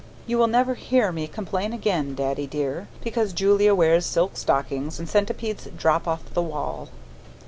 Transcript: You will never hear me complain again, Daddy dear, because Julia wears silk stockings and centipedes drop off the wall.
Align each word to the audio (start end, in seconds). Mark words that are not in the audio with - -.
You 0.25 0.39
will 0.39 0.47
never 0.47 0.73
hear 0.73 1.11
me 1.11 1.27
complain 1.27 1.73
again, 1.73 2.15
Daddy 2.15 2.47
dear, 2.47 2.87
because 3.03 3.33
Julia 3.33 3.75
wears 3.75 4.03
silk 4.03 4.35
stockings 4.35 4.97
and 4.97 5.07
centipedes 5.07 5.67
drop 5.77 6.07
off 6.07 6.33
the 6.33 6.41
wall. 6.41 6.89